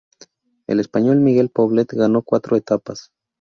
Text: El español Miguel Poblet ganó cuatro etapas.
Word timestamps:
El 0.65 0.79
español 0.79 1.19
Miguel 1.19 1.51
Poblet 1.51 1.93
ganó 1.93 2.23
cuatro 2.23 2.57
etapas. 2.57 3.11